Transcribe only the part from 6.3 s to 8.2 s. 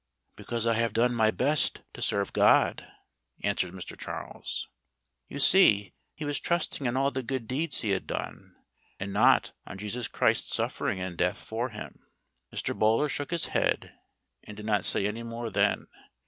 trusting in all the good deeds he had